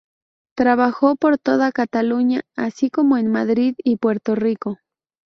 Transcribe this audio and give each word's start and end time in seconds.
Trabajó 0.57 1.15
por 1.15 1.37
toda 1.37 1.71
Cataluña, 1.71 2.41
así 2.55 2.89
como 2.89 3.17
en 3.17 3.27
Madrid 3.29 3.75
y 3.83 3.97
Puerto 3.97 4.33
Rico. 4.33 4.79